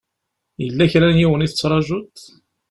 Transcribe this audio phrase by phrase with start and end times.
[0.63, 2.11] Yella kra n yiwen i tettṛajuḍ?